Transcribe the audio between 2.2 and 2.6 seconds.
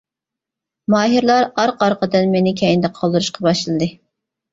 مېنى